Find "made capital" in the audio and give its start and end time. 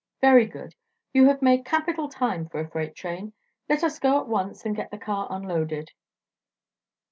1.43-2.09